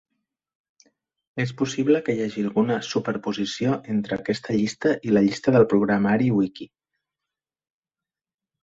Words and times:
És 1.43 1.51
possible 1.59 2.01
que 2.07 2.15
hi 2.15 2.23
hagi 2.25 2.45
alguna 2.45 2.77
superposició 2.93 3.77
entre 3.97 4.19
aquesta 4.19 4.57
llista 4.59 4.97
i 5.11 5.15
la 5.15 5.25
llista 5.29 5.55
de 5.59 5.63
programari 5.77 6.35
wiki. 6.41 6.71